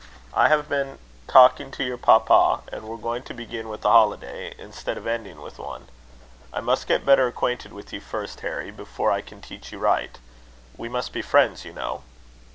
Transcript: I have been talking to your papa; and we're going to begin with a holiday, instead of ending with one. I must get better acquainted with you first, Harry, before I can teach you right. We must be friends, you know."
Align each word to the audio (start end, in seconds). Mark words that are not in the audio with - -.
I 0.33 0.47
have 0.47 0.67
been 0.67 0.97
talking 1.27 1.69
to 1.69 1.83
your 1.83 1.99
papa; 1.99 2.63
and 2.71 2.85
we're 2.85 2.97
going 2.97 3.21
to 3.21 3.35
begin 3.35 3.69
with 3.69 3.85
a 3.85 3.91
holiday, 3.91 4.51
instead 4.57 4.97
of 4.97 5.05
ending 5.05 5.43
with 5.43 5.59
one. 5.59 5.89
I 6.51 6.59
must 6.59 6.87
get 6.87 7.05
better 7.05 7.27
acquainted 7.27 7.71
with 7.71 7.93
you 7.93 8.01
first, 8.01 8.39
Harry, 8.39 8.71
before 8.71 9.11
I 9.11 9.21
can 9.21 9.41
teach 9.41 9.71
you 9.71 9.77
right. 9.77 10.17
We 10.75 10.89
must 10.89 11.13
be 11.13 11.21
friends, 11.21 11.65
you 11.65 11.73
know." 11.73 12.01